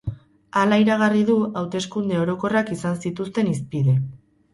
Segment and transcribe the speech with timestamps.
[0.59, 3.95] Hala iragarri du hauteskunde orokorrak izan zituzten hizpide.